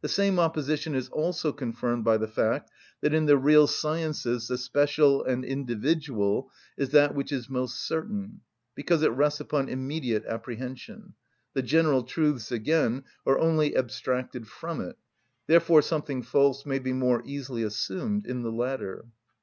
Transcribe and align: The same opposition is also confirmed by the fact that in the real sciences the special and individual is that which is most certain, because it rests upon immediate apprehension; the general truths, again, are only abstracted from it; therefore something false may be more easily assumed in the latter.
The 0.00 0.08
same 0.08 0.38
opposition 0.38 0.94
is 0.94 1.10
also 1.10 1.52
confirmed 1.52 2.02
by 2.02 2.16
the 2.16 2.26
fact 2.26 2.70
that 3.02 3.12
in 3.12 3.26
the 3.26 3.36
real 3.36 3.66
sciences 3.66 4.48
the 4.48 4.56
special 4.56 5.22
and 5.22 5.44
individual 5.44 6.50
is 6.78 6.88
that 6.92 7.14
which 7.14 7.30
is 7.32 7.50
most 7.50 7.74
certain, 7.86 8.40
because 8.74 9.02
it 9.02 9.10
rests 9.10 9.40
upon 9.40 9.68
immediate 9.68 10.24
apprehension; 10.24 11.12
the 11.52 11.60
general 11.60 12.04
truths, 12.04 12.50
again, 12.50 13.04
are 13.26 13.38
only 13.38 13.76
abstracted 13.76 14.46
from 14.48 14.80
it; 14.80 14.96
therefore 15.48 15.82
something 15.82 16.22
false 16.22 16.64
may 16.64 16.78
be 16.78 16.94
more 16.94 17.20
easily 17.26 17.62
assumed 17.62 18.24
in 18.26 18.40
the 18.42 18.50
latter. 18.52 19.04